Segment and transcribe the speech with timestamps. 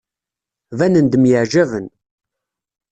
[0.77, 1.87] Banen-d myeɛjaben.